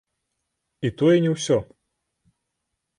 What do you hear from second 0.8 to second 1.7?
І тое не ўсе.